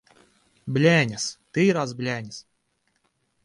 Blēņas! 0.77 1.27
Tīrās 1.59 1.95
blēņas! 2.03 2.43